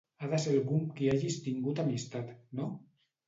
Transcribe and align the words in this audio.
Ha 0.21 0.27
de 0.29 0.37
ser 0.43 0.53
algú 0.53 0.77
amb 0.77 0.95
qui 0.99 1.09
hagis 1.11 1.37
tingut 1.49 1.81
amistat, 1.83 2.31
no? 2.61 2.73